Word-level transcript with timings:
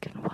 black 0.00 0.14
and 0.14 0.24
white. 0.24 0.33